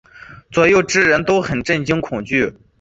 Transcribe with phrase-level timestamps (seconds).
[0.49, 2.51] 左右之人都很震惊恐惧。